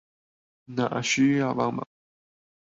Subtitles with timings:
[0.65, 1.87] 哪需要幫忙